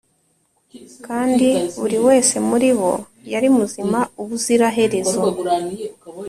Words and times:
kandi 1.05 1.47
buri 1.79 1.97
wese 2.07 2.35
muri 2.49 2.69
bo 2.79 2.93
yari 3.33 3.47
muzima 3.57 3.99
ubuziraherezo 4.21 5.17